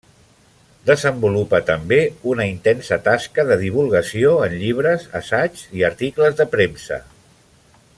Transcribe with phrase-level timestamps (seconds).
[0.89, 1.99] Desenvolupa també
[2.31, 7.03] una intensa tasca de divulgació en llibres, assaigs i articles de premsa.